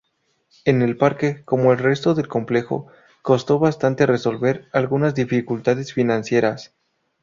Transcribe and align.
En 0.65 0.81
el 0.81 0.97
parque, 0.97 1.43
como 1.45 1.71
el 1.71 1.77
resto 1.77 2.15
del 2.15 2.27
complejo, 2.27 2.87
costó 3.21 3.59
bastante 3.59 4.07
resolver 4.07 4.67
algunas 4.73 5.13
dificultades 5.13 5.93
financieras. 5.93 6.73